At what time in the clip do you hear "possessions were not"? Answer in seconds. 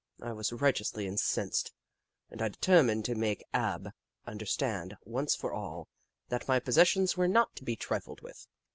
6.59-7.55